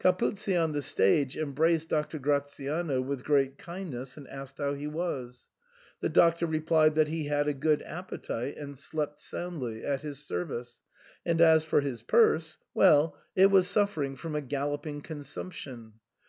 [0.00, 5.48] Capuzzi on the stage embraced Doctor Gratiano with great kindness, and asked how he was.
[6.00, 10.80] The Doctor replied that he had a good appetite, and slept soundly, at his service
[11.24, 15.92] {per servirld); and as for his purse— well, it was suffering from a galloping consumption.